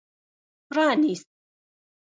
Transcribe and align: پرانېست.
پرانېست. 0.69 1.29